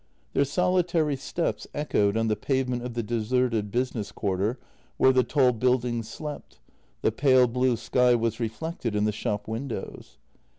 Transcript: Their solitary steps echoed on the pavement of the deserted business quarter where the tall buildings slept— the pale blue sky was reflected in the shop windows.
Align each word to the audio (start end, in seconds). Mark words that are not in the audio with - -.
Their 0.33 0.45
solitary 0.45 1.15
steps 1.15 1.67
echoed 1.75 2.17
on 2.17 2.27
the 2.27 2.35
pavement 2.35 2.81
of 2.83 2.95
the 2.95 3.03
deserted 3.03 3.69
business 3.69 4.11
quarter 4.11 4.57
where 4.97 5.13
the 5.13 5.23
tall 5.23 5.51
buildings 5.51 6.09
slept— 6.09 6.57
the 7.03 7.11
pale 7.11 7.45
blue 7.47 7.77
sky 7.77 8.15
was 8.15 8.39
reflected 8.39 8.95
in 8.95 9.05
the 9.05 9.11
shop 9.11 9.47
windows. 9.47 10.17